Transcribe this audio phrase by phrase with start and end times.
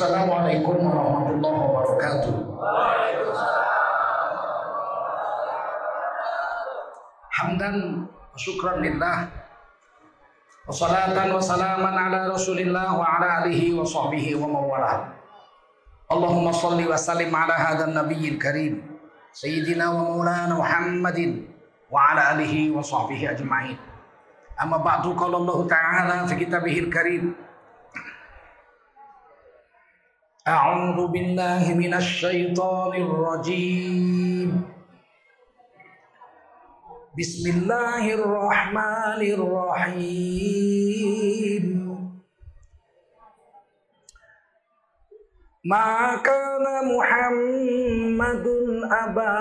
[0.00, 2.32] Assalamualaikum warahmatullahi wabarakatuh.
[7.36, 9.28] Hamdan wa syukran lillah.
[10.64, 15.12] Wassalatan wassalaman ala rasulillah wa ala alihi wa sahbihi wa mawalah.
[16.08, 18.80] Allahumma salli wa sallim ala hadha nabiyyil karim.
[19.36, 21.44] Sayyidina wa maulana Muhammadin
[21.92, 23.76] wa ala alihi wa sahbihi ajma'in.
[24.56, 25.60] Amma ba'du qala Allah
[30.50, 34.50] أعوذ بالله من الشيطان الرجيم.
[37.18, 40.50] بسم الله الرحمن الرحيم.
[45.70, 46.66] ما كان
[46.98, 48.46] محمد
[49.06, 49.38] أبا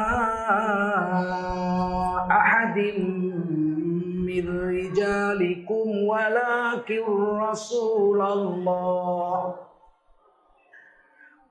[2.30, 2.78] أحد
[4.30, 4.46] من
[4.78, 7.06] رجالكم ولكن
[7.50, 9.69] رسول الله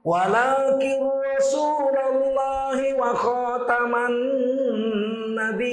[0.08, 1.00] ولكن
[1.36, 5.68] رسول الله وخاتم النبيين.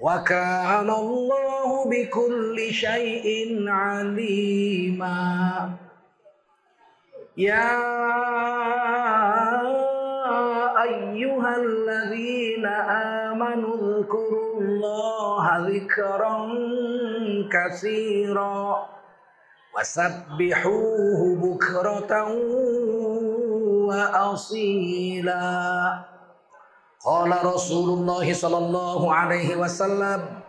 [0.00, 3.28] وكان الله بكل شيء
[3.68, 5.28] عليما.
[7.36, 7.78] يا
[10.88, 12.66] أيها الذين
[13.26, 16.36] آمنوا اذكروا الله ذكرا
[17.52, 18.97] كثيرا.
[19.78, 22.34] Wasabbihuhu bukratan
[23.86, 25.38] wa asila.
[26.98, 30.42] Qala Rasulullah sallallahu alaihi wasallam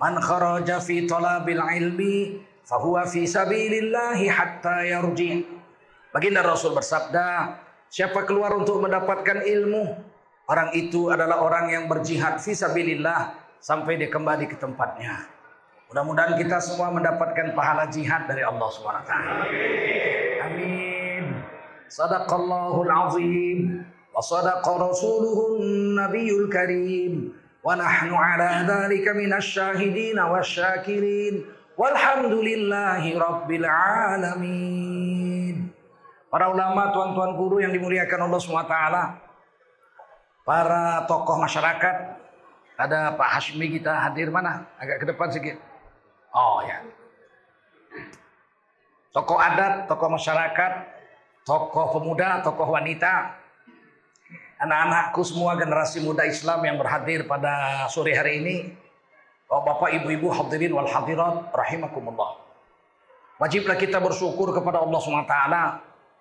[0.00, 5.44] man kharaja fi talabil ilmi fahuwa fi sabilillah hatta yarji.
[6.08, 7.60] Baginda Rasul bersabda,
[7.92, 9.92] siapa keluar untuk mendapatkan ilmu,
[10.48, 15.33] orang itu adalah orang yang berjihad fi sabilillah sampai dia kembali ke tempatnya.
[15.94, 19.14] Mudah-mudahan kita semua mendapatkan pahala jihad dari Allah SWT.
[20.42, 21.38] Amin.
[21.86, 23.78] Sadaqallahul azim.
[24.10, 27.30] Wa sadaqa rasuluhun nabiyul karim.
[27.62, 31.46] Wa nahnu ala dhalika minas syahidin wa syakirin.
[31.78, 35.70] Walhamdulillahi rabbil alamin.
[36.26, 38.76] Para ulama, tuan-tuan guru yang dimuliakan Allah SWT.
[40.42, 42.18] Para tokoh masyarakat.
[42.82, 44.66] Ada Pak Hashmi kita hadir mana?
[44.82, 45.73] Agak ke depan sedikit.
[46.34, 46.82] Oh ya.
[49.14, 50.72] Tokoh adat, tokoh masyarakat,
[51.46, 53.38] tokoh pemuda, tokoh wanita,
[54.58, 58.56] anak-anakku semua generasi muda Islam yang berhadir pada sore hari ini.
[59.46, 62.42] Oh, Bapak, Ibu-ibu hadirin wal hadirat rahimakumullah.
[63.38, 65.36] Wajiblah kita bersyukur kepada Allah SWT.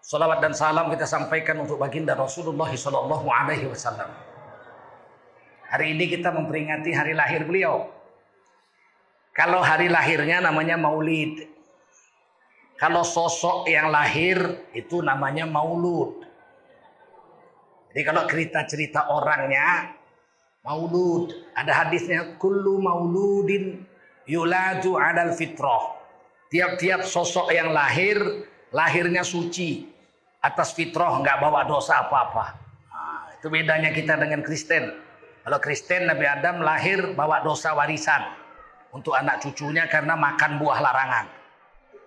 [0.03, 4.11] Salawat dan salam kita sampaikan untuk baginda Rasulullah Wasallam.
[5.71, 8.02] Hari ini kita memperingati hari lahir beliau.
[9.33, 11.49] Kalau hari lahirnya namanya maulid.
[12.77, 14.37] Kalau sosok yang lahir
[14.77, 16.21] itu namanya maulud.
[17.89, 19.89] Jadi kalau cerita-cerita orangnya
[20.61, 21.33] maulud.
[21.57, 23.81] Ada hadisnya kullu mauludin
[24.29, 25.97] yuladu adal fitrah.
[26.53, 29.89] Tiap-tiap sosok yang lahir, lahirnya suci.
[30.45, 32.45] Atas fitrah nggak bawa dosa apa-apa.
[32.93, 34.93] Nah, itu bedanya kita dengan Kristen.
[35.41, 38.42] Kalau Kristen Nabi Adam lahir bawa dosa warisan
[38.93, 41.25] untuk anak cucunya karena makan buah larangan.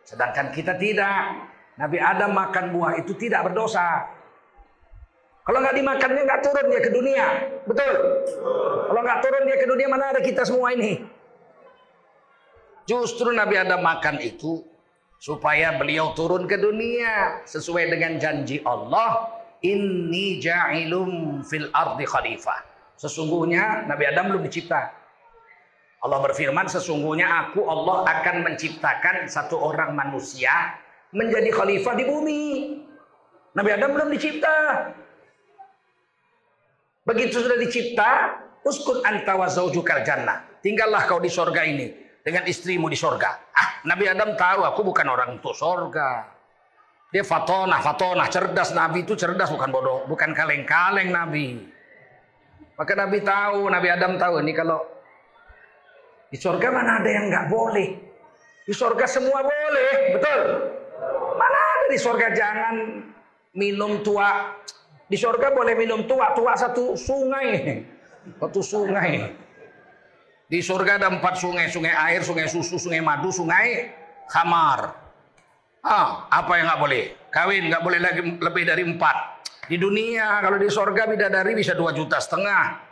[0.07, 1.51] Sedangkan kita tidak.
[1.77, 4.07] Nabi Adam makan buah itu tidak berdosa.
[5.45, 7.27] Kalau nggak dimakannya nggak turun dia ke dunia,
[7.69, 7.93] betul?
[8.89, 11.05] Kalau nggak turun dia ke dunia mana ada kita semua ini?
[12.87, 14.63] Justru Nabi Adam makan itu
[15.19, 19.35] supaya beliau turun ke dunia sesuai dengan janji Allah.
[19.65, 22.61] Inni ja'ilum fil ardi khalifah.
[22.95, 25.06] Sesungguhnya Nabi Adam belum dicipta.
[26.05, 30.77] Allah berfirman sesungguhnya aku Allah akan menciptakan satu orang manusia
[31.17, 32.43] menjadi khalifah di bumi.
[33.57, 34.93] Nabi Adam belum dicipta.
[37.07, 38.11] Begitu sudah dicipta,
[38.67, 39.49] uskun anta wa
[40.05, 40.45] jannah.
[40.61, 43.39] Tinggallah kau di sorga ini dengan istrimu di sorga.
[43.55, 46.27] Ah, Nabi Adam tahu aku bukan orang untuk sorga.
[47.15, 48.75] Dia fatonah, fatonah, cerdas.
[48.75, 51.63] Nabi itu cerdas bukan bodoh, bukan kaleng-kaleng Nabi.
[52.77, 54.83] Maka Nabi tahu, Nabi Adam tahu ini kalau
[56.37, 57.97] di surga mana ada yang nggak boleh?
[58.69, 60.41] Di surga semua boleh, betul?
[61.33, 62.75] Mana ada di surga jangan
[63.57, 64.53] minum tua.
[65.09, 67.81] Di surga boleh minum tua, tua satu sungai.
[68.37, 69.33] Satu sungai.
[70.45, 73.97] Di surga ada empat sungai, sungai air, sungai susu, sungai madu, sungai
[74.29, 74.93] khamar.
[75.81, 77.05] Ah, apa yang nggak boleh?
[77.33, 79.41] Kawin nggak boleh lagi lebih dari empat.
[79.73, 82.85] Di dunia kalau di surga bidadari bisa dua juta setengah.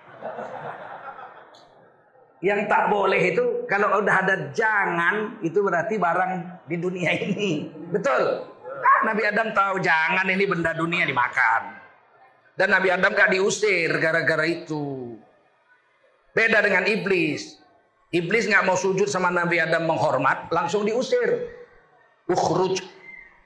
[2.45, 6.33] Yang tak boleh itu kalau udah ada jangan itu berarti barang
[6.69, 7.73] di dunia ini.
[7.89, 8.45] Betul?
[8.85, 11.81] Ah, Nabi Adam tahu jangan ini benda dunia dimakan.
[12.53, 15.17] Dan Nabi Adam gak diusir gara-gara itu.
[16.37, 17.65] Beda dengan iblis.
[18.15, 21.51] Iblis nggak mau sujud sama Nabi Adam menghormat, langsung diusir.
[22.31, 22.79] Ukhruj.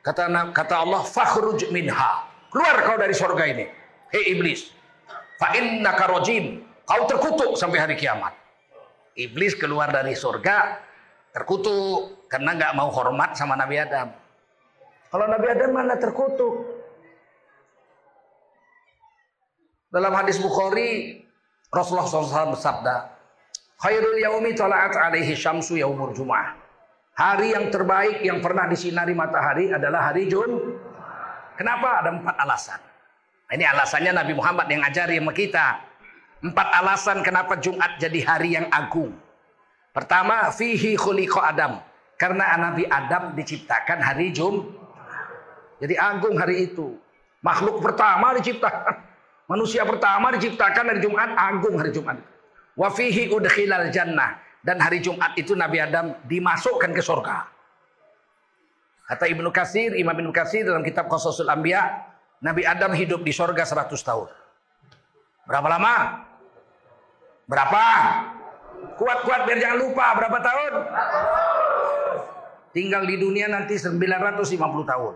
[0.04, 2.26] Kata kata Allah, fakhruj minha.
[2.52, 3.64] Keluar kau dari surga ini.
[4.12, 4.72] Hei iblis.
[5.40, 6.64] Fa innaka rajim.
[6.88, 8.37] Kau terkutuk sampai hari kiamat.
[9.18, 10.78] Iblis keluar dari surga
[11.34, 14.14] terkutuk karena nggak mau hormat sama Nabi Adam.
[15.10, 16.78] Kalau Nabi Adam mana terkutuk?
[19.88, 21.18] Dalam hadis Bukhari,
[21.72, 23.18] Rasulullah SAW bersabda,
[23.80, 26.54] Khairul yaumi tala'at alaihi syamsu yaumul jum'ah.
[27.18, 30.78] Hari yang terbaik yang pernah disinari matahari adalah hari Jum.
[31.58, 32.04] Kenapa?
[32.04, 32.78] Ada empat alasan.
[33.50, 35.87] Nah, ini alasannya Nabi Muhammad yang ajari sama kita.
[36.38, 39.10] Empat alasan kenapa Jumat jadi hari yang agung.
[39.90, 41.82] Pertama, fihi khuliqa Adam.
[42.14, 44.70] Karena Nabi Adam diciptakan hari Jum.
[45.82, 46.94] Jadi agung hari itu.
[47.42, 49.02] Makhluk pertama diciptakan.
[49.50, 52.22] Manusia pertama diciptakan hari Jumat, agung hari Jumat.
[52.78, 54.38] Wa fihi udkhilal jannah.
[54.62, 57.46] Dan hari Jumat itu Nabi Adam dimasukkan ke surga.
[59.08, 62.04] Kata Ibnu Kasir, Imam Ibnu Kasir dalam kitab Qasasul Anbiya,
[62.44, 64.28] Nabi Adam hidup di surga 100 tahun.
[65.48, 65.94] Berapa lama?
[67.48, 67.84] Berapa?
[69.00, 70.72] Kuat-kuat biar jangan lupa berapa tahun?
[72.76, 75.14] Tinggal di dunia nanti 950 tahun.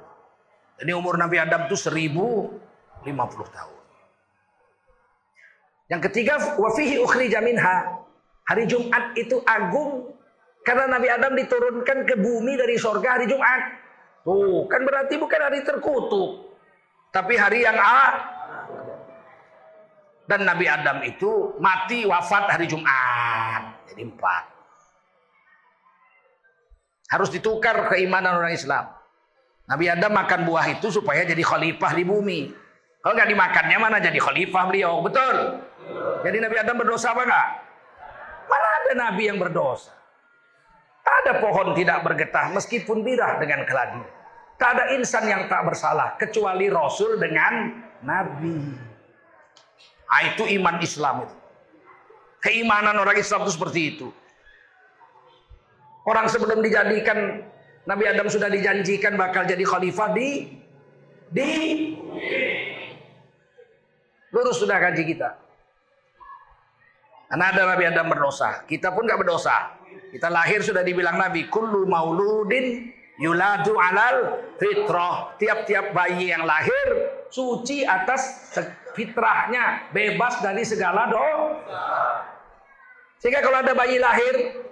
[0.81, 3.05] Jadi umur Nabi Adam itu 1050
[3.52, 3.81] tahun.
[5.93, 8.00] Yang ketiga, wafihi ukhrija minha.
[8.49, 10.17] Hari Jumat itu agung
[10.64, 13.61] karena Nabi Adam diturunkan ke bumi dari sorga hari Jumat.
[14.25, 16.49] Tuh, kan berarti bukan hari terkutuk.
[17.12, 18.02] Tapi hari yang A.
[20.32, 23.84] Dan Nabi Adam itu mati wafat hari Jumat.
[23.84, 24.44] Jadi empat.
[27.12, 28.88] Harus ditukar keimanan orang Islam.
[29.69, 32.49] Nabi Adam makan buah itu supaya jadi khalifah di bumi.
[33.05, 35.37] Kalau nggak dimakannya mana jadi khalifah beliau, betul?
[36.25, 37.49] Jadi Nabi Adam berdosa apa enggak?
[38.49, 39.93] Mana ada Nabi yang berdosa?
[41.05, 44.00] Tak ada pohon tidak bergetah meskipun birah dengan keladi.
[44.56, 48.92] Tak ada insan yang tak bersalah kecuali Rasul dengan Nabi.
[50.06, 51.37] Nah, itu iman Islam itu.
[52.43, 54.08] Keimanan orang Islam itu seperti itu.
[56.02, 57.46] Orang sebelum dijadikan
[57.87, 60.50] Nabi Adam sudah dijanjikan bakal jadi khalifah di
[61.31, 61.50] di
[64.34, 65.38] lurus sudah kaji kita.
[67.32, 68.66] Karena ada Nabi Adam berdosa.
[68.69, 69.81] Kita pun nggak berdosa.
[70.12, 71.49] Kita lahir sudah dibilang Nabi.
[71.49, 75.32] Kullu mauludin yuladu alal fitrah.
[75.40, 78.52] Tiap-tiap bayi yang lahir suci atas
[78.94, 79.93] fitrahnya.
[79.93, 81.83] Bebas dari segala dosa.
[83.21, 84.62] Sehingga kalau ada bayi lahir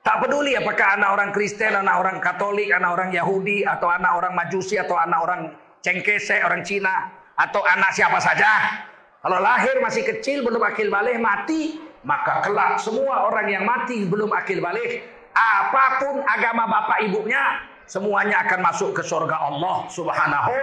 [0.00, 4.32] Tak peduli apakah anak orang Kristen, anak orang Katolik, anak orang Yahudi, atau anak orang
[4.32, 5.40] Majusi, atau anak orang
[5.84, 8.80] Cengkese, orang Cina, atau anak siapa saja.
[9.20, 14.32] Kalau lahir masih kecil belum akil balik mati, maka kelak semua orang yang mati belum
[14.32, 15.04] akil balik,
[15.36, 20.56] apa pun agama bapak ibunya, semuanya akan masuk ke surga Allah Subhanahu.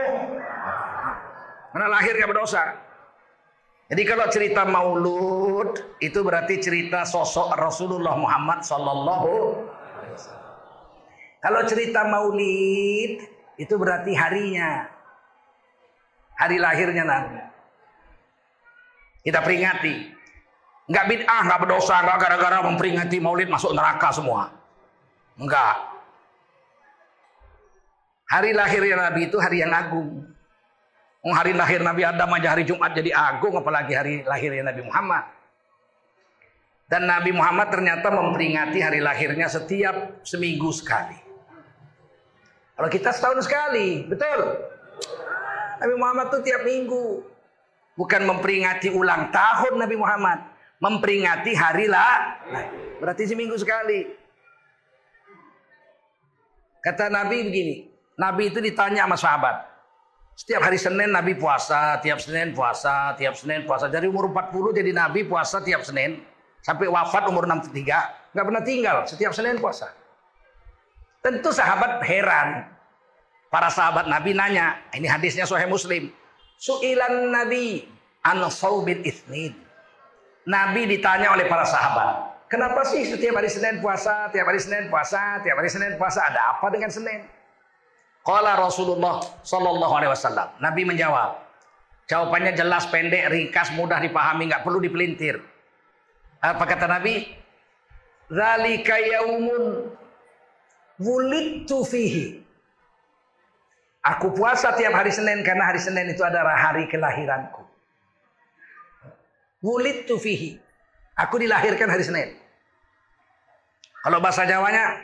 [1.71, 2.87] Karena lahir gak berdosa.
[3.87, 9.63] Jadi kalau cerita maulud itu berarti cerita sosok Rasulullah Muhammad Sallallahu
[11.37, 13.23] Kalau cerita maulid
[13.55, 14.89] itu berarti harinya,
[16.35, 17.39] hari lahirnya Nabi.
[19.23, 19.95] Kita peringati.
[20.87, 24.51] Enggak bid'ah, enggak berdosa, enggak gara-gara memperingati maulid masuk neraka semua.
[25.39, 25.75] Enggak.
[28.27, 30.36] Hari lahirnya Nabi itu hari yang agung.
[31.25, 35.23] Hari lahir Nabi Adam aja hari Jumat jadi agung, apalagi hari lahirnya Nabi Muhammad.
[36.87, 41.19] Dan Nabi Muhammad ternyata memperingati hari lahirnya setiap seminggu sekali.
[42.77, 44.39] Kalau kita setahun sekali, betul.
[45.83, 47.25] Nabi Muhammad tuh tiap minggu.
[47.97, 50.39] Bukan memperingati ulang tahun Nabi Muhammad.
[50.77, 52.37] Memperingati hari lah.
[53.01, 54.05] Berarti seminggu sekali.
[56.85, 57.75] Kata Nabi begini.
[58.15, 59.76] Nabi itu ditanya sama sahabat.
[60.37, 63.89] Setiap hari Senin Nabi puasa, tiap Senin puasa, tiap Senin puasa.
[63.89, 66.21] Dari umur 40 jadi Nabi puasa tiap Senin.
[66.61, 67.73] Sampai wafat umur 63.
[68.37, 69.89] Nggak pernah tinggal, setiap Senin puasa.
[71.25, 72.69] Tentu sahabat heran.
[73.49, 76.13] Para sahabat Nabi nanya, ini hadisnya Sahih Muslim.
[76.61, 77.89] Su'ilan Nabi
[78.21, 79.57] an saubit isnin.
[80.45, 85.41] Nabi ditanya oleh para sahabat, kenapa sih setiap hari Senin puasa, tiap hari Senin puasa,
[85.41, 87.25] tiap hari Senin puasa, ada apa dengan Senin?
[88.27, 90.51] Qala Rasulullah sallallahu alaihi wasallam.
[90.59, 91.47] Nabi menjawab.
[92.11, 95.39] Jawabannya jelas, pendek, ringkas, mudah dipahami, nggak perlu dipelintir.
[96.43, 97.23] Apa kata Nabi?
[98.27, 99.87] Zalika yaumun
[100.97, 102.41] Wulidtu fihi.
[104.01, 107.63] Aku puasa tiap hari Senin karena hari Senin itu adalah hari kelahiranku.
[109.61, 110.57] Wulidtu fihi.
[111.15, 112.33] Aku dilahirkan hari Senin.
[114.01, 114.99] Kalau bahasa Jawanya,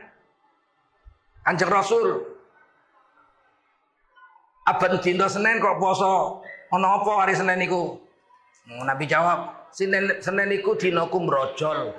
[1.46, 2.33] Anjing Rasul.
[4.64, 6.40] Abang Tindo Senin kok poso?
[6.72, 8.00] Ono apa hari Senin niku?
[8.88, 11.92] Nabi jawab, Senin Senin niku dinoku brojol.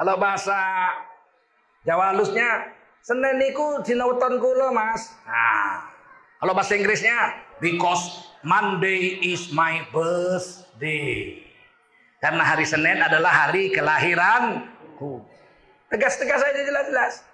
[0.00, 0.56] Kalau bahasa
[1.84, 2.72] Jawa halusnya
[3.04, 5.12] Senin niku dina weton kula, Mas.
[5.28, 5.84] Nah,
[6.40, 11.44] kalau bahasa Inggrisnya because Monday is my birthday.
[12.20, 15.24] Karena hari Senin adalah hari kelahiranku.
[15.92, 17.24] Tegas-tegas aja jelas-jelas.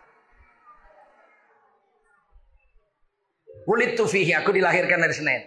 [3.67, 5.43] Wulitu fihi, aku dilahirkan dari Senin.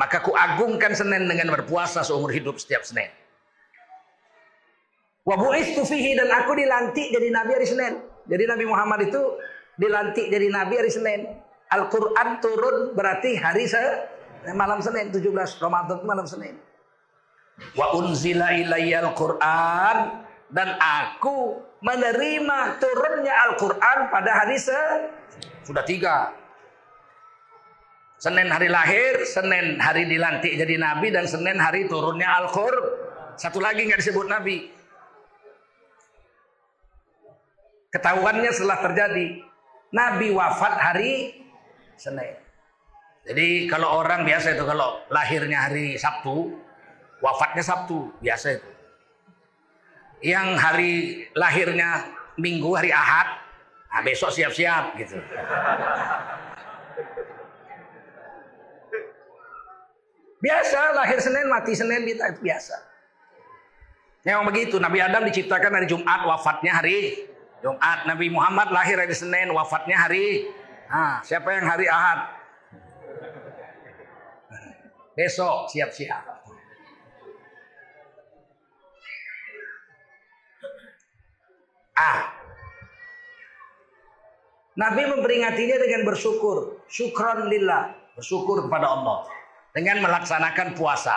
[0.00, 3.12] Maka ku agungkan Senin dengan berpuasa seumur hidup setiap Senin.
[5.28, 8.00] Wa bu'istu fihi dan aku dilantik jadi nabi hari Senin.
[8.28, 9.20] Jadi Nabi Muhammad itu
[9.76, 11.20] dilantik jadi nabi hari Senin.
[11.68, 13.80] Al-Qur'an turun berarti hari se
[14.56, 15.28] malam Senin 17
[15.60, 16.56] Ramadan malam Senin.
[17.76, 24.80] Wa unzila ilayyal Qur'an dan aku menerima turunnya Al-Qur'an pada hari se
[25.68, 26.32] sudah tiga
[28.18, 32.74] Senin hari lahir, Senin hari dilantik jadi nabi dan Senin hari turunnya Al-Qur.
[33.38, 34.74] Satu lagi nggak disebut nabi.
[37.94, 39.38] Ketahuannya setelah terjadi
[39.94, 41.38] nabi wafat hari
[41.94, 42.34] Senin.
[43.22, 46.58] Jadi kalau orang biasa itu kalau lahirnya hari Sabtu,
[47.22, 48.70] wafatnya Sabtu, biasa itu.
[50.34, 50.92] Yang hari
[51.38, 53.34] lahirnya Minggu hari Ahad,
[53.90, 55.18] nah besok siap-siap gitu.
[60.38, 62.76] Biasa lahir Senin mati Senin kita itu biasa.
[64.22, 67.26] Yang begitu Nabi Adam diciptakan hari Jumat wafatnya hari
[67.58, 68.06] Jumat.
[68.06, 70.46] Nabi Muhammad lahir hari Senin wafatnya hari
[70.86, 72.38] nah, siapa yang hari Ahad?
[75.18, 76.22] Besok siap-siap.
[81.98, 82.30] Ah.
[84.78, 86.86] Nabi memperingatinya dengan bersyukur.
[86.86, 87.90] Syukran lillah.
[88.14, 89.26] Bersyukur kepada Allah
[89.72, 91.16] dengan melaksanakan puasa.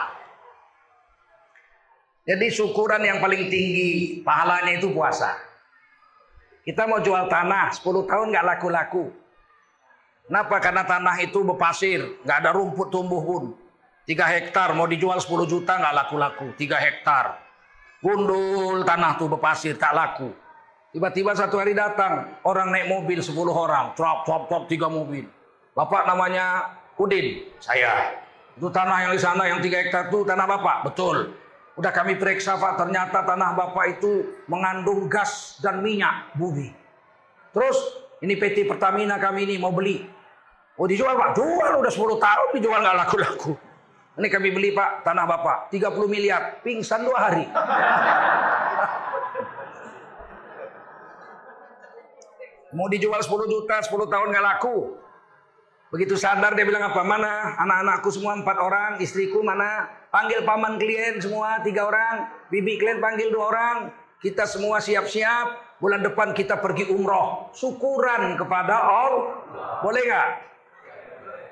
[2.27, 5.33] Jadi syukuran yang paling tinggi pahalanya itu puasa.
[6.61, 9.09] Kita mau jual tanah 10 tahun nggak laku-laku.
[10.29, 10.61] Kenapa?
[10.61, 13.43] Karena tanah itu berpasir, nggak ada rumput tumbuh pun.
[14.05, 16.53] 3 hektar mau dijual 10 juta nggak laku-laku.
[16.53, 17.41] 3 hektar.
[18.01, 20.29] Gundul tanah tuh berpasir tak laku.
[20.91, 25.23] Tiba-tiba satu hari datang orang naik mobil 10 orang, truk, truk, truk, tiga mobil.
[25.71, 28.20] Bapak namanya Udin, saya.
[28.61, 31.33] Itu tanah yang di sana yang tiga hektar itu tanah bapak, betul.
[31.81, 36.69] Udah kami periksa pak, ternyata tanah bapak itu mengandung gas dan minyak bumi.
[37.57, 37.73] Terus
[38.21, 40.05] ini PT Pertamina kami ini mau beli.
[40.77, 43.57] Oh dijual pak, jual udah 10 tahun dijual nggak laku-laku.
[44.21, 47.49] Ini kami beli pak tanah bapak 30 miliar, pingsan dua hari.
[52.77, 55.00] mau dijual 10 juta, 10 tahun nggak laku.
[55.91, 57.03] Begitu sadar dia bilang apa?
[57.03, 59.91] Mana anak-anakku semua empat orang, istriku mana?
[60.07, 63.77] Panggil paman klien semua tiga orang, bibi klien panggil dua orang.
[64.23, 65.75] Kita semua siap-siap.
[65.81, 67.51] Bulan depan kita pergi umroh.
[67.57, 69.43] Syukuran kepada Allah.
[69.81, 70.29] Boleh nggak?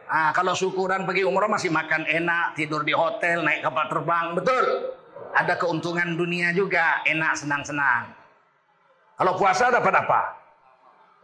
[0.05, 4.65] Ah, kalau syukuran pergi umroh masih makan enak, tidur di hotel, naik kapal terbang, betul.
[5.33, 8.13] Ada keuntungan dunia juga, enak senang-senang.
[9.17, 10.21] Kalau puasa dapat apa?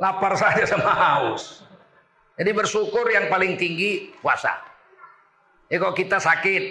[0.02, 1.66] Lapar saja sama haus.
[2.36, 4.60] Jadi bersyukur yang paling tinggi puasa.
[5.72, 6.64] Ya kalau kita sakit,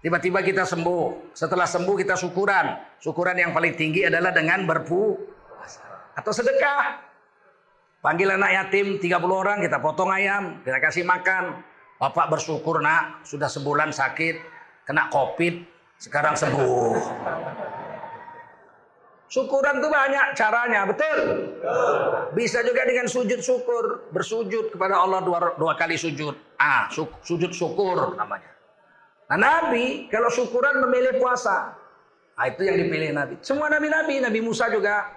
[0.00, 1.34] tiba-tiba kita sembuh.
[1.34, 2.78] Setelah sembuh kita syukuran.
[3.02, 6.14] Syukuran yang paling tinggi adalah dengan berpuasa.
[6.14, 7.04] Atau sedekah.
[8.00, 11.58] Panggil anak yatim 30 orang, kita potong ayam, kita kasih makan.
[11.98, 14.38] Bapak bersyukur nak, sudah sebulan sakit,
[14.86, 15.66] kena covid,
[15.98, 16.94] sekarang sembuh.
[19.26, 21.18] Syukuran itu banyak caranya, betul?
[22.38, 26.34] Bisa juga dengan sujud syukur, bersujud kepada Allah dua, dua kali sujud.
[26.62, 28.54] Ah, su, sujud syukur namanya.
[29.26, 31.74] Nah, Nabi kalau syukuran memilih puasa.
[32.38, 33.34] Nah, itu yang dipilih Nabi.
[33.42, 35.10] Semua nabi-nabi, Nabi Musa juga.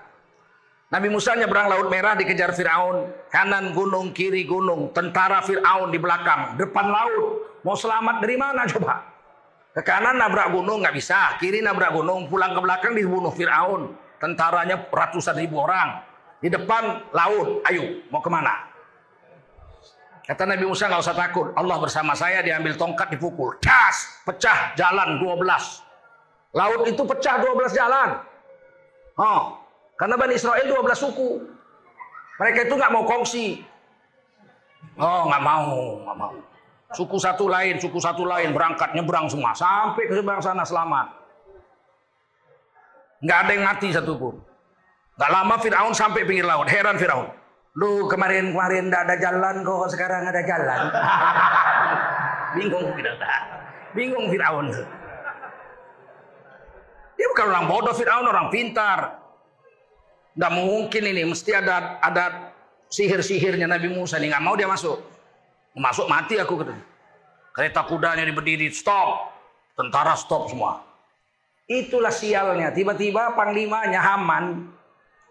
[0.89, 6.57] Nabi Musa nyebrang Laut Merah dikejar Firaun, kanan gunung, kiri gunung, tentara Firaun di belakang,
[6.57, 7.45] depan laut.
[7.61, 9.05] Mau selamat dari mana coba?
[9.79, 13.95] Ke kanan nabrak gunung nggak bisa, kiri nabrak gunung, pulang ke belakang dibunuh Fir'aun.
[14.19, 16.03] Tentaranya ratusan ribu orang.
[16.43, 18.59] Di depan laut, ayo mau ke mana?
[20.27, 25.15] Kata Nabi Musa nggak usah takut, Allah bersama saya diambil tongkat dipukul, cas, pecah jalan
[25.15, 25.47] 12.
[26.59, 28.19] Laut itu pecah 12 jalan.
[29.15, 29.63] Oh,
[29.95, 31.39] Karena Bani Israel 12 suku.
[32.35, 33.63] Mereka itu nggak mau kongsi.
[34.99, 36.48] Oh nggak mau, nggak mau.
[36.89, 41.07] Suku satu lain, suku satu lain berangkat nyebrang semua sampai ke seberang sana selamat.
[43.21, 44.41] Nggak ada yang mati satupun.
[45.19, 46.65] Nggak lama Fir'aun sampai pinggir laut.
[46.65, 47.29] Heran Fir'aun.
[47.77, 50.79] Lu kemarin-kemarin nggak ada jalan kok sekarang ada jalan.
[52.57, 53.21] Bingung Fir'aun.
[53.93, 54.67] Bingung Fir'aun.
[57.19, 59.21] Dia bukan orang bodoh Fir'aun, orang pintar.
[60.33, 62.55] Nggak mungkin ini, mesti ada ada
[62.89, 64.33] sihir-sihirnya Nabi Musa nih.
[64.33, 65.18] Nggak mau dia masuk.
[65.79, 66.75] Masuk mati aku kata.
[67.55, 69.31] Kereta kudanya berdiri, stop.
[69.79, 70.83] Tentara stop semua.
[71.71, 72.75] Itulah sialnya.
[72.75, 74.67] Tiba-tiba panglimanya Haman.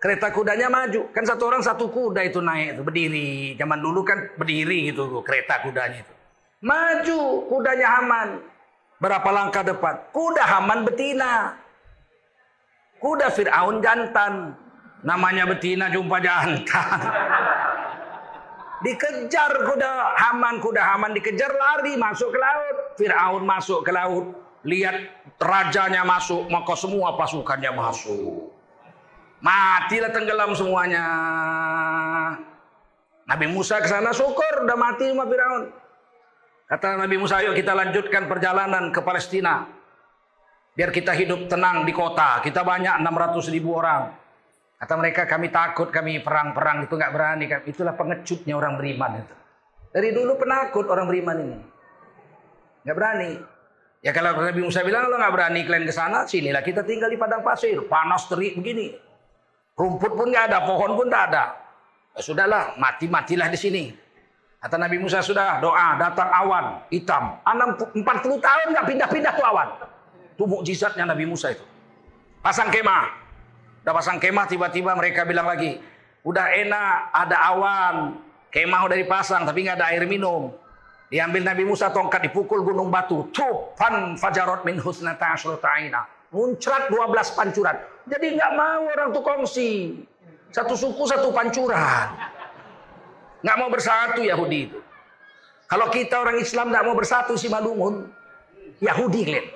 [0.01, 1.13] Kereta kudanya maju.
[1.13, 2.81] Kan satu orang satu kuda itu naik.
[2.81, 3.61] Itu berdiri.
[3.61, 6.15] Zaman dulu kan berdiri gitu kereta kudanya itu.
[6.65, 7.21] Maju
[7.53, 8.29] kudanya Haman.
[9.05, 10.01] Berapa langkah depan.
[10.17, 11.61] Kuda Haman betina.
[13.05, 14.57] Kuda Fir'aun jantan.
[15.05, 17.01] Namanya betina jumpa jantan.
[18.79, 22.77] Dikejar kuda Haman, kuda Haman dikejar lari masuk ke laut.
[22.95, 24.27] Fir'aun masuk ke laut.
[24.63, 24.97] Lihat
[25.39, 28.55] rajanya masuk, maka semua pasukannya masuk.
[29.39, 31.05] Matilah tenggelam semuanya.
[33.29, 35.63] Nabi Musa ke sana syukur udah mati sama Firaun.
[36.69, 39.69] Kata Nabi Musa, "Yuk kita lanjutkan perjalanan ke Palestina."
[40.75, 42.39] Biar kita hidup tenang di kota.
[42.39, 44.15] Kita banyak 600 ribu orang.
[44.79, 47.45] Kata mereka kami takut, kami perang-perang itu nggak berani.
[47.67, 49.35] Itulah pengecutnya orang beriman itu.
[49.91, 51.59] Dari dulu penakut orang beriman ini.
[52.87, 53.31] Nggak berani.
[53.99, 57.19] Ya kalau Nabi Musa bilang lo nggak berani kalian ke sana, sinilah kita tinggal di
[57.19, 58.95] padang pasir, panas terik begini.
[59.75, 61.59] Rumput pun nggak ada, pohon pun nggak ada.
[62.15, 63.85] Ya sudahlah, mati-matilah di sini.
[64.63, 67.35] Kata Nabi Musa sudah doa, datang awan hitam.
[67.43, 67.99] 40
[68.39, 69.69] tahun nggak pindah-pindah tuh awan.
[70.39, 71.67] Itu mukjizatnya Nabi Musa itu.
[72.39, 73.27] Pasang kemah.
[73.89, 75.81] Udah pasang kemah tiba-tiba mereka bilang lagi,
[76.21, 78.21] udah enak ada awan,
[78.53, 80.53] kemah udah dipasang tapi nggak ada air minum.
[81.09, 83.33] Diambil Nabi Musa tongkat dipukul gunung batu.
[83.33, 87.81] Tufan fajarot min husnata asyrata Muncrat 12 pancuran.
[88.05, 90.05] Jadi nggak mau orang tuh kongsi.
[90.53, 92.13] Satu suku satu pancuran.
[93.41, 94.85] Nggak mau bersatu Yahudi itu.
[95.65, 98.05] Kalau kita orang Islam nggak mau bersatu si Malungun,
[98.85, 99.47] Yahudi kalian.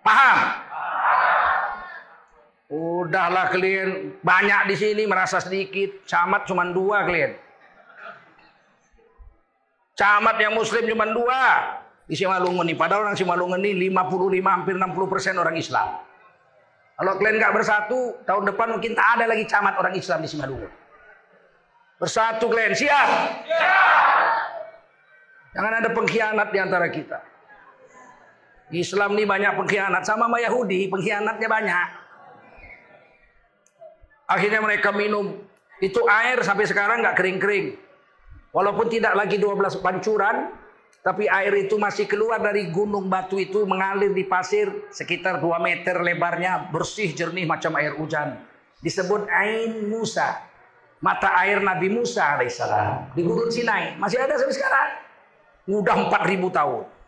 [0.00, 0.38] Paham?
[2.70, 7.34] Udahlah kalian banyak di sini merasa sedikit, camat cuma dua kalian.
[9.98, 11.42] Camat yang muslim cuma dua
[12.06, 12.78] di Simalungun ini.
[12.78, 15.98] Padahal orang Simalungun ini 55 hampir 60 persen orang Islam.
[16.96, 20.72] Kalau kalian nggak bersatu, tahun depan mungkin tak ada lagi camat orang Islam di Simalungun.
[22.00, 23.08] Bersatu kalian, siap?
[23.44, 24.30] Siap!
[25.52, 27.18] Jangan ada pengkhianat di antara kita.
[28.70, 31.88] Islam ini banyak pengkhianat sama sama Yahudi, pengkhianatnya banyak.
[34.30, 35.42] Akhirnya mereka minum
[35.82, 37.74] itu air sampai sekarang nggak kering-kering.
[38.54, 40.54] Walaupun tidak lagi 12 pancuran,
[41.02, 45.98] tapi air itu masih keluar dari gunung batu itu mengalir di pasir sekitar 2 meter
[45.98, 48.38] lebarnya, bersih jernih macam air hujan.
[48.84, 50.46] Disebut Ain Musa.
[51.00, 53.96] Mata air Nabi Musa alaihissalam di Gunung Sinai.
[53.96, 54.88] Masih ada sampai sekarang.
[55.64, 56.99] Udah 4000 tahun.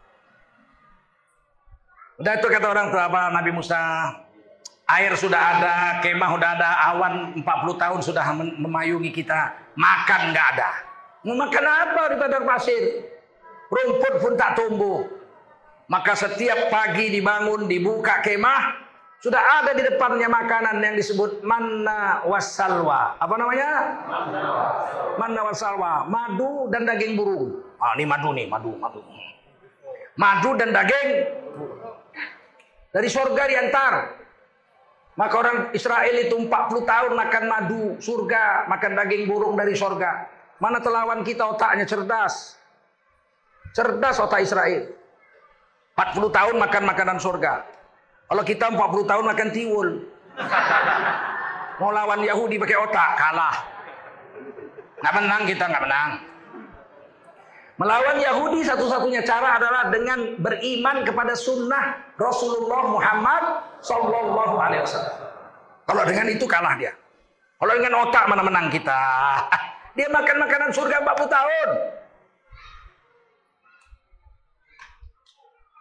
[2.21, 3.81] Udah itu kata orang tua apa Nabi Musa.
[4.93, 9.57] Air sudah ada, kemah sudah ada, awan 40 tahun sudah memayungi kita.
[9.73, 10.71] Makan nggak ada.
[11.25, 13.09] Mau makan apa di padang pasir?
[13.73, 15.07] Rumput pun tak tumbuh.
[15.89, 18.83] Maka setiap pagi dibangun, dibuka kemah,
[19.23, 23.15] sudah ada di depannya makanan yang disebut manna wasalwa.
[23.23, 23.71] Apa namanya?
[25.17, 26.11] Manna wasalwa.
[26.11, 27.65] Madu dan daging burung.
[27.79, 28.99] Ah, ini madu nih, madu, madu.
[30.19, 31.09] Madu dan daging
[32.93, 33.95] dari surga diantar.
[35.13, 36.49] Maka orang Israel itu 40
[36.89, 40.29] tahun makan madu surga, makan daging burung dari surga.
[40.57, 42.57] Mana telawan kita otaknya cerdas.
[43.77, 44.89] Cerdas otak Israel.
[45.97, 47.65] 40 tahun makan makanan surga.
[48.33, 49.89] Kalau kita 40 tahun makan tiwul.
[51.77, 53.57] Mau lawan Yahudi pakai otak, kalah.
[55.05, 56.11] Nggak menang kita, nggak menang.
[57.83, 63.43] Melawan Yahudi satu-satunya cara adalah dengan beriman kepada sunnah Rasulullah Muhammad
[63.83, 65.17] Sallallahu Alaihi Wasallam.
[65.91, 66.95] Kalau dengan itu kalah dia.
[67.59, 68.95] Kalau dengan otak mana menang kita?
[69.99, 71.69] Dia makan makanan surga 40 tahun.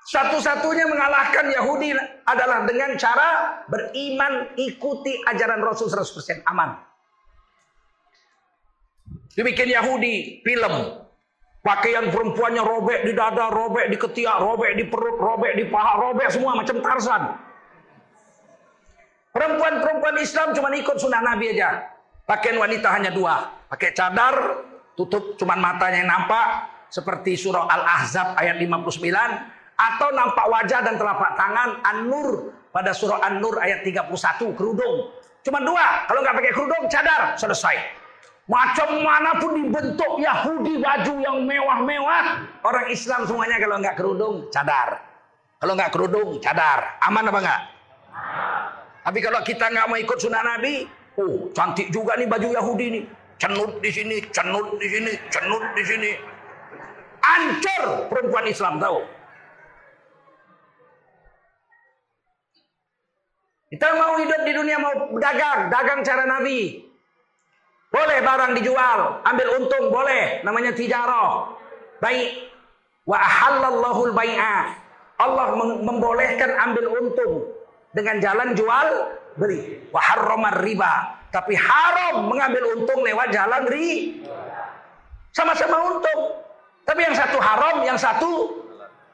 [0.09, 1.95] Satu-satunya mengalahkan Yahudi
[2.27, 6.75] adalah dengan cara beriman ikuti ajaran Rasul 100% aman.
[9.37, 11.07] Dibikin Yahudi film
[11.61, 16.33] Pakaian perempuannya robek di dada, robek di ketiak, robek di perut, robek di paha, robek
[16.33, 17.37] semua macam Tarzan.
[19.29, 21.85] Perempuan-perempuan Islam cuma ikut sunnah Nabi aja.
[22.25, 23.45] Pakaian wanita hanya dua.
[23.69, 24.65] Pakai cadar,
[24.97, 26.65] tutup cuma matanya yang nampak.
[26.91, 29.07] Seperti surah Al-Ahzab ayat 59.
[29.77, 34.57] Atau nampak wajah dan telapak tangan An-Nur pada surah An-Nur ayat 31.
[34.57, 35.13] Kerudung.
[35.45, 36.09] Cuma dua.
[36.09, 37.37] Kalau nggak pakai kerudung, cadar.
[37.37, 38.00] Selesai.
[38.49, 42.23] Macam mana pun dibentuk Yahudi baju yang mewah-mewah.
[42.65, 44.97] Orang Islam semuanya kalau nggak kerudung, cadar.
[45.61, 46.97] Kalau nggak kerudung, cadar.
[47.05, 47.61] Aman apa nggak?
[49.05, 50.89] Tapi kalau kita nggak mau ikut sunnah Nabi,
[51.21, 53.03] oh cantik juga nih baju Yahudi nih.
[53.41, 56.11] Cenut di sini, cenut di sini, cenut di sini.
[57.21, 58.99] Ancur perempuan Islam tahu.
[63.71, 66.90] Kita mau hidup di dunia mau dagang, dagang cara Nabi.
[67.91, 71.51] Boleh barang dijual, ambil untung boleh, namanya tijarah.
[71.99, 72.47] Baik.
[73.03, 74.79] Wa ahallallahu bai'a.
[75.19, 77.51] Allah membolehkan ambil untung
[77.91, 78.87] dengan jalan jual
[79.35, 79.83] beli.
[79.91, 81.19] Wa harramar riba.
[81.35, 84.23] Tapi haram mengambil untung lewat jalan ri.
[85.35, 86.21] Sama-sama untung.
[86.87, 88.55] Tapi yang satu haram, yang satu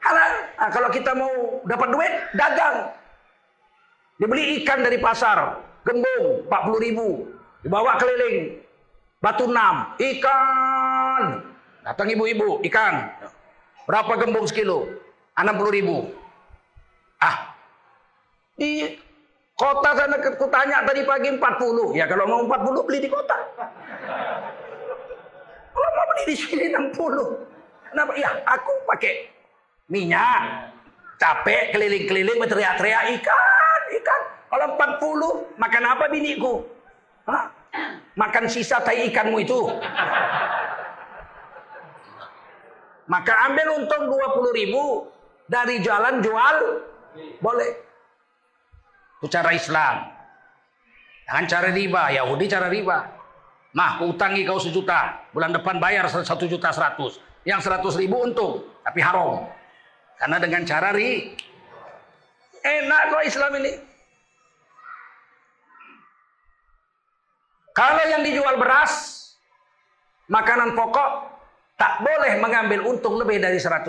[0.02, 0.30] halal.
[0.58, 2.94] Nah, kalau kita mau dapat duit, dagang.
[4.18, 7.06] Dibeli ikan dari pasar, gembung 40 ribu.
[7.62, 8.58] Dibawa keliling,
[9.18, 11.42] Batu enam, ikan.
[11.82, 13.10] Datang ibu-ibu, ikan.
[13.90, 14.86] Berapa gembung sekilo?
[15.34, 16.06] 60 ribu.
[17.18, 17.50] Ah,
[18.54, 18.94] di
[19.58, 21.98] kota sana aku tanya tadi pagi 40.
[21.98, 23.34] Ya kalau mau 40 beli di kota.
[25.74, 26.94] Kalau mau beli di sini 60.
[27.90, 28.12] Kenapa?
[28.14, 29.34] Ya aku pakai
[29.90, 30.70] minyak.
[31.18, 34.20] Capek keliling-keliling berteriak-teriak ikan, ikan.
[34.46, 36.62] Kalau 40 makan apa biniku?
[37.26, 37.50] Hah?
[38.18, 39.70] Makan sisa tai ikanmu itu.
[43.06, 45.06] Maka ambil untung 20 ribu
[45.46, 46.56] dari jalan jual
[47.38, 47.70] boleh.
[49.22, 50.10] Itu cara Islam.
[51.30, 53.06] Jangan cara riba, Yahudi cara riba.
[53.76, 57.20] Mah, utangi kau sejuta, bulan depan bayar satu juta seratus.
[57.46, 59.46] Yang seratus ribu untung, tapi haram.
[60.18, 61.36] Karena dengan cara ri,
[62.64, 63.72] enak kok Islam ini.
[67.78, 69.22] Kalau yang dijual beras,
[70.26, 71.10] makanan pokok,
[71.78, 73.86] tak boleh mengambil untung lebih dari 100%.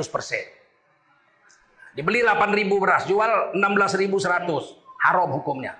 [1.98, 4.78] Dibeli 8.000 beras, jual 16.100.
[5.10, 5.74] Haram hukumnya.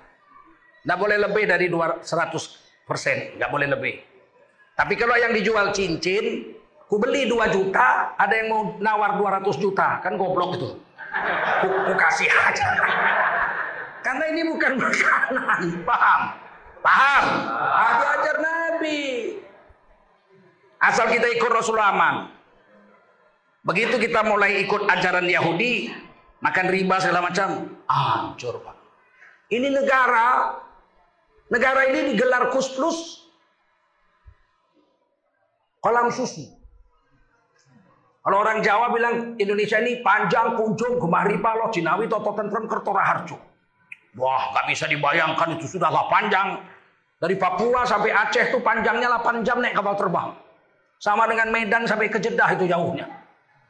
[0.82, 2.02] Tidak boleh lebih dari 100%.
[3.38, 3.94] Nggak boleh lebih.
[4.74, 6.50] Tapi kalau yang dijual cincin,
[6.90, 10.02] ku beli 2 juta, ada yang mau nawar 200 juta.
[10.02, 10.74] Kan goblok itu.
[11.62, 12.74] Ku, ku kasih aja.
[14.02, 16.49] Karena ini bukan makanan, paham?
[16.80, 17.24] Paham?
[17.52, 19.00] Ah, diajar Nabi.
[20.80, 22.16] Asal kita ikut Rasulullah aman.
[23.60, 25.92] Begitu kita mulai ikut ajaran Yahudi,
[26.40, 28.76] makan riba segala macam, hancur Pak.
[29.52, 30.56] Ini negara,
[31.52, 33.28] negara ini digelar kus plus
[35.84, 36.48] kolam susu.
[38.20, 43.00] Kalau orang Jawa bilang Indonesia ini panjang kunjung gemah riba loh Cinawi toto tentrem kertora
[43.04, 43.49] harjo.
[44.18, 46.58] Wah, nggak bisa dibayangkan itu sudahlah panjang.
[47.20, 50.34] Dari Papua sampai Aceh itu panjangnya 8 jam naik kapal terbang.
[50.98, 53.06] Sama dengan Medan sampai ke Jeddah itu jauhnya.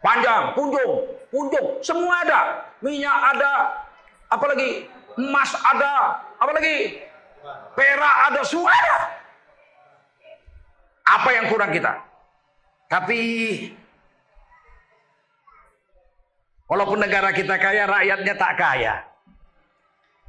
[0.00, 2.40] Panjang, kunjung, kunjung, semua ada.
[2.81, 3.53] Minyak ada,
[4.33, 4.88] apalagi
[5.20, 7.05] emas ada, apalagi
[7.76, 8.96] perak ada, semua ada.
[11.05, 11.92] Apa yang kurang kita?
[12.88, 13.20] Tapi
[16.64, 19.09] walaupun negara kita kaya, rakyatnya tak kaya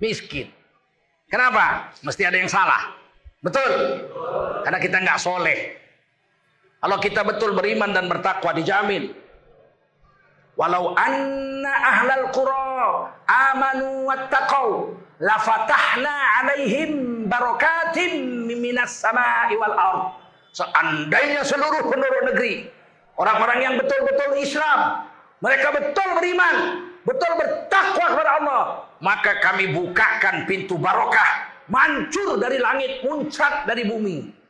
[0.02, 0.50] miskin.
[1.30, 1.94] Kenapa?
[2.04, 2.92] Mesti ada yang salah.
[3.40, 3.72] Betul?
[4.66, 5.80] Karena kita nggak soleh.
[6.82, 9.14] Kalau kita betul beriman dan bertakwa dijamin.
[10.60, 20.02] Walau anna ahlal qura amanu wattaqau lafatahna alaihim barakatim minas sama'i wal ard.
[20.52, 22.68] Seandainya seluruh penduduk negeri
[23.16, 25.08] orang-orang yang betul-betul Islam,
[25.40, 26.56] mereka betul beriman,
[27.02, 28.64] betul bertakwa kepada Allah,
[29.02, 34.42] maka kami bukakan pintu barokah mancur dari langit muncrat dari bumi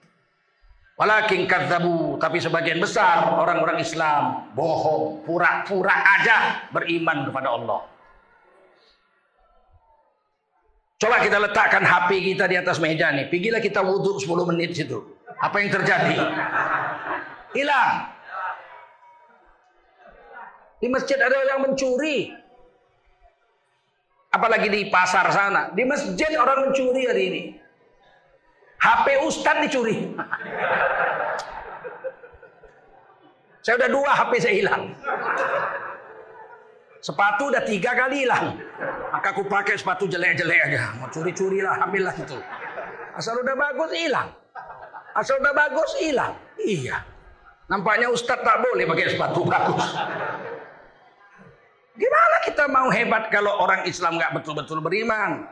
[1.02, 7.82] walakin kadzabu tapi sebagian besar orang-orang Islam bohong pura-pura aja beriman kepada Allah
[11.02, 13.26] Coba kita letakkan HP kita di atas meja nih.
[13.26, 15.02] Pergilah kita wudhu 10 menit situ.
[15.42, 16.14] Apa yang terjadi?
[17.58, 18.06] Hilang.
[20.78, 22.30] Di masjid ada yang mencuri.
[24.32, 25.70] Apalagi di pasar sana.
[25.76, 27.42] Di masjid orang mencuri hari ini.
[28.82, 29.98] HP Ustad dicuri.
[33.62, 34.84] Saya udah dua HP saya hilang.
[36.98, 38.58] Sepatu udah tiga kali hilang.
[39.14, 40.98] Maka aku pakai sepatu jelek-jelek aja.
[40.98, 42.42] Mau curi-curi lah, ambillah itu.
[43.14, 44.34] Asal udah bagus hilang.
[45.14, 46.34] Asal udah bagus hilang.
[46.58, 47.06] Iya.
[47.70, 49.86] Nampaknya Ustadz tak boleh pakai sepatu bagus.
[52.02, 55.46] Gimana kita mau hebat kalau orang Islam nggak betul-betul beriman?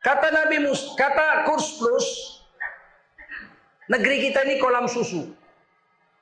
[0.00, 2.06] Kata Nabi Mus, kata Kurs Plus,
[3.88, 5.32] negeri kita ini kolam susu.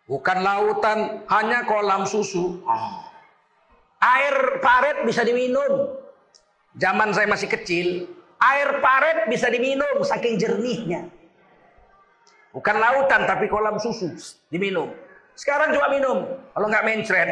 [0.06, 2.62] Bukan lautan, hanya kolam susu.
[4.02, 5.98] Air paret bisa diminum.
[6.78, 8.06] Zaman saya masih kecil,
[8.38, 11.21] air paret bisa diminum saking jernihnya.
[12.52, 14.12] Bukan lautan tapi kolam susu
[14.52, 14.92] diminum.
[15.32, 16.18] Sekarang coba minum,
[16.52, 17.28] kalau nggak mencret.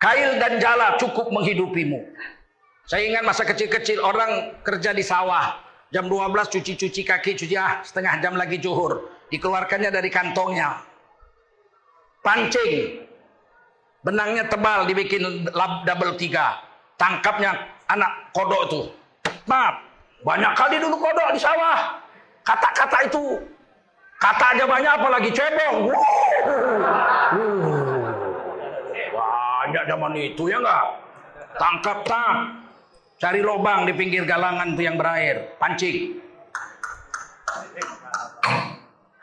[0.00, 2.00] Kail dan jala cukup menghidupimu.
[2.88, 5.60] Saya ingat masa kecil-kecil orang kerja di sawah.
[5.92, 9.06] Jam 12 cuci-cuci kaki, cuci ah setengah jam lagi juhur.
[9.28, 10.80] Dikeluarkannya dari kantongnya.
[12.24, 13.04] Pancing.
[14.02, 15.50] Benangnya tebal dibikin
[15.82, 16.62] double tiga.
[16.96, 17.54] Tangkapnya
[17.90, 18.80] anak kodok itu.
[19.46, 19.82] Maaf,
[20.26, 22.02] banyak kali dulu kodok di sawah.
[22.42, 23.38] Kata-kata itu.
[24.18, 25.94] Kata aja banyak apalagi cebong.
[29.14, 30.86] banyak zaman itu ya enggak?
[31.54, 32.36] Tangkap tang.
[33.16, 36.20] Cari lubang di pinggir galangan tuh yang berair, pancing.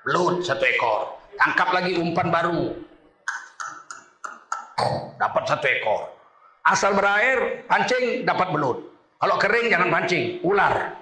[0.08, 1.20] Belut satu ekor.
[1.38, 2.74] Tangkap lagi umpan baru.
[5.20, 6.02] Dapat satu ekor.
[6.64, 8.93] Asal berair, pancing dapat belut.
[9.24, 11.00] Kalau kering jangan pancing, ular.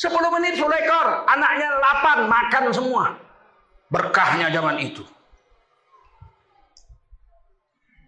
[0.00, 3.12] 10 menit 10 ekor, anaknya 8 makan semua.
[3.92, 5.04] Berkahnya zaman itu.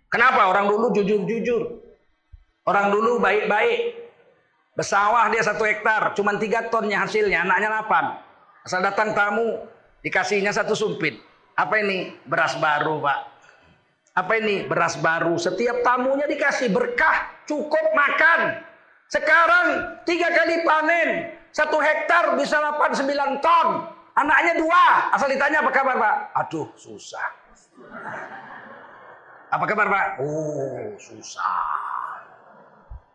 [0.09, 1.85] Kenapa orang dulu jujur-jujur?
[2.65, 3.93] Orang dulu baik-baik.
[4.73, 8.25] Bersawah dia satu hektar, cuma tiga tonnya hasilnya, anaknya delapan.
[8.65, 9.69] Asal datang tamu,
[10.01, 11.21] dikasihnya satu sumpit.
[11.61, 12.17] Apa ini?
[12.25, 13.34] Beras baru, Pak.
[14.15, 14.67] Apa ini?
[14.67, 15.35] Beras baru.
[15.35, 18.63] Setiap tamunya dikasih berkah, cukup makan.
[19.11, 23.91] Sekarang tiga kali panen, satu hektar bisa 8-9 ton.
[24.15, 25.11] Anaknya dua.
[25.11, 26.15] Asal ditanya apa kabar, Pak?
[26.47, 27.27] Aduh, susah.
[29.55, 30.07] Apa kabar Pak?
[30.19, 31.63] Oh susah.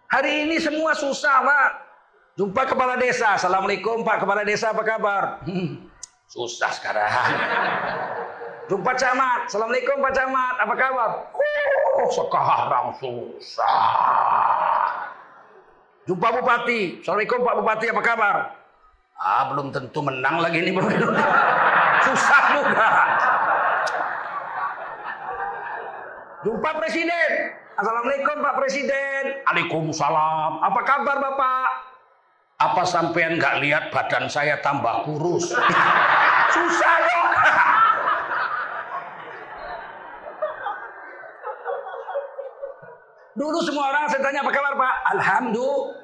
[0.07, 1.69] Hari ini semua susah Pak.
[2.39, 3.35] Jumpa kepala desa.
[3.35, 5.43] Assalamualaikum Pak kepala desa apa kabar?
[5.43, 5.91] Hmm,
[6.31, 7.11] susah sekarang.
[8.69, 9.49] Jumpa camat.
[9.49, 11.11] Assalamualaikum Pak camat apa kabar?
[11.97, 13.81] Oh sekarang susah.
[16.05, 17.01] Jumpa bupati.
[17.01, 18.35] Assalamualaikum Pak bupati apa kabar?
[19.17, 20.71] Ah belum tentu menang lagi nih
[22.05, 22.89] Susah juga.
[26.45, 27.29] Jumpa presiden.
[27.73, 29.23] Assalamualaikum Pak Presiden.
[29.47, 30.51] Waalaikumsalam.
[30.67, 31.67] Apa kabar Bapak?
[32.59, 35.55] Apa sampean nggak lihat badan saya tambah kurus?
[36.55, 37.29] Susah dong.
[43.39, 44.93] Dulu semua orang saya tanya apa kabar Pak?
[45.15, 45.95] Alhamdulillah.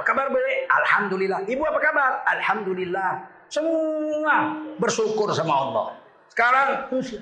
[0.00, 0.40] Apa kabar Bu?
[0.80, 1.38] Alhamdulillah.
[1.44, 2.10] Ibu apa kabar?
[2.24, 3.10] Alhamdulillah.
[3.52, 5.86] Semua bersyukur sama Allah.
[6.32, 7.20] Sekarang susah.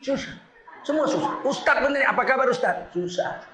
[0.00, 0.34] Susah.
[0.80, 1.32] Semua susah.
[1.44, 2.88] Ustaz bener, apa kabar Ustaz?
[2.96, 3.44] Susah.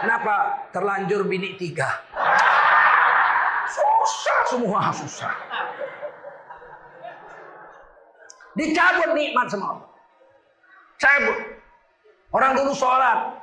[0.00, 0.64] Kenapa?
[0.72, 2.00] Terlanjur bini tiga.
[3.68, 5.32] Susah semua, susah.
[8.56, 9.88] Dicabut nikmat sama Allah.
[10.96, 11.38] Cabut.
[12.32, 13.39] Orang dulu sholat.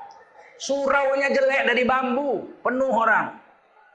[0.57, 2.45] Suraunya jelek dari bambu.
[2.61, 3.37] Penuh orang.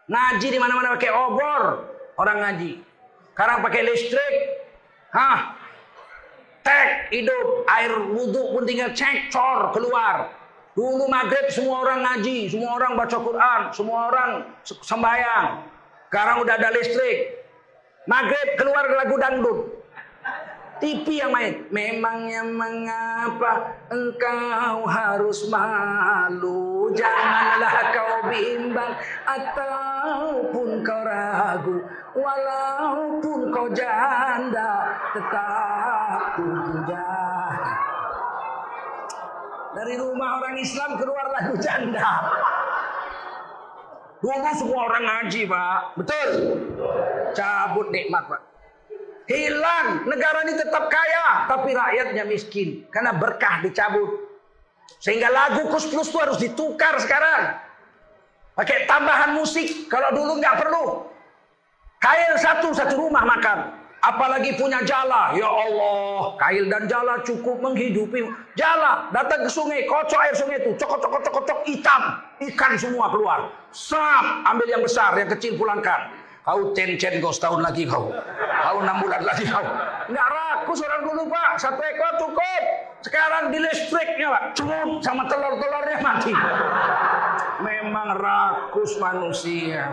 [0.07, 1.63] Ngaji di mana-mana pakai obor.
[2.19, 2.79] Orang ngaji.
[3.35, 4.35] Sekarang pakai listrik.
[5.13, 5.63] Hah,
[6.63, 10.31] tek hidup air wudhu pun tinggal cek cor keluar
[10.73, 14.31] dulu maghrib semua orang ngaji semua orang baca Quran semua orang
[14.65, 15.47] sembahyang
[16.09, 17.45] sekarang udah ada listrik
[18.09, 19.59] maghrib keluar lagu dangdut
[20.83, 21.63] TV yang main.
[21.71, 26.91] Memangnya mengapa engkau harus malu?
[26.91, 28.91] Janganlah kau bimbang
[29.23, 31.79] ataupun kau ragu.
[32.19, 37.15] Walaupun kau janda tetap puja
[39.73, 42.11] dari rumah orang Islam keluar lagu janda.
[44.19, 45.79] Dulu semua orang ngaji pak.
[45.95, 46.31] Betul.
[47.39, 48.52] Cabut nikmat pak
[49.33, 54.29] hilang negara ini tetap kaya tapi rakyatnya miskin karena berkah dicabut
[55.01, 57.57] sehingga lagu kus plus itu harus ditukar sekarang
[58.53, 61.13] pakai tambahan musik kalau dulu nggak perlu
[62.03, 63.79] Kail satu, satu rumah makan.
[64.03, 65.31] Apalagi punya jala.
[65.39, 68.27] Ya Allah, kail dan jala cukup menghidupi.
[68.59, 70.75] Jala, datang ke sungai, kocok air sungai itu.
[70.75, 72.03] Cokok, cokok, cokok, cokok, hitam.
[72.43, 73.55] Ikan semua keluar.
[73.71, 76.11] Sap, ambil yang besar, yang kecil pulangkan.
[76.43, 78.11] Kau cen-cen kau setahun lagi kau.
[78.63, 79.63] Kau enam bulan lagi kau.
[80.11, 81.51] Nggak rakus orang dulu pak.
[81.63, 82.63] Satu ekor cukup.
[83.07, 84.45] Sekarang di listriknya pak.
[84.59, 86.35] Cukup sama telur-telurnya mati.
[87.63, 89.87] Memang rakus manusia.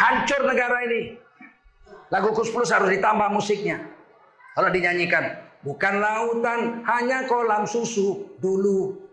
[0.00, 1.14] Hancur negara ini.
[2.10, 3.78] Lagu Kus Plus harus ditambah musiknya.
[4.58, 5.46] Kalau dinyanyikan.
[5.60, 9.09] Bukan lautan, hanya kolam susu dulu.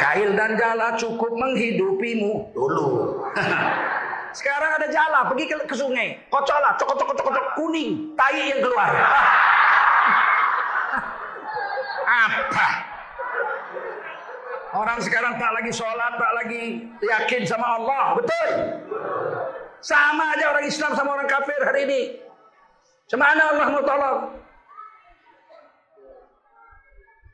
[0.00, 2.88] Kail dan jala cukup menghidupimu dulu.
[4.38, 6.14] Sekarang ada jala, pergi ke, ke sungai.
[6.30, 8.14] Kocok cokok, cokok, cokok, cokok, kuning.
[8.14, 8.90] Tai yang keluar.
[12.10, 12.68] Apa?
[14.70, 18.14] Orang sekarang tak lagi sholat, tak lagi yakin sama Allah.
[18.22, 18.48] Betul?
[19.82, 22.02] Sama aja orang Islam sama orang kafir hari ini.
[23.10, 24.18] Semana Allah mau tolong?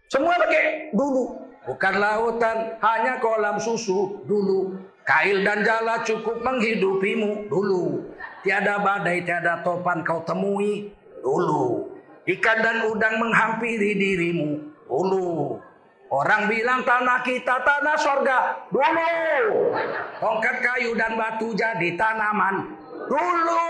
[0.09, 1.46] Semua pakai dulu.
[1.67, 4.79] Bukan lautan, hanya kolam susu dulu.
[5.03, 8.07] Kail dan jala cukup menghidupimu dulu.
[8.47, 10.95] Tiada badai, tiada topan kau temui
[11.27, 11.91] dulu.
[12.27, 15.59] Ikan dan udang menghampiri dirimu dulu.
[16.07, 18.39] Orang bilang tanah kita tanah sorga
[18.71, 19.75] dulu.
[20.23, 22.79] Tongkat kayu dan batu jadi tanaman
[23.11, 23.67] dulu.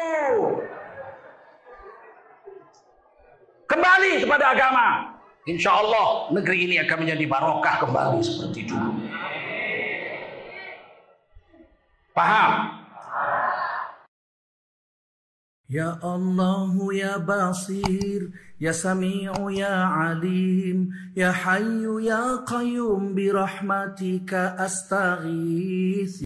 [3.64, 5.15] Kembali kepada agama.
[5.46, 8.98] Insya Allah negeri ini akan menjadi barokah kembali seperti dulu.
[12.11, 12.82] Paham?
[15.70, 26.22] Ya Allah ya Basir Ya Sami'u ya Alim Ya Hayyu ya Qayyum Birahmatika astaghith